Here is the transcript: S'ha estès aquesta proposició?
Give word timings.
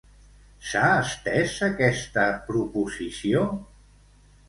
S'ha 0.69 0.81
estès 1.01 1.53
aquesta 1.69 2.27
proposició? 2.51 3.49